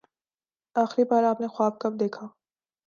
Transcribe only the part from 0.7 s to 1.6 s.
آخری بار آپ نے